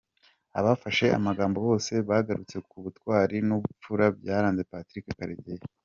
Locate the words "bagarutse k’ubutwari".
2.09-3.37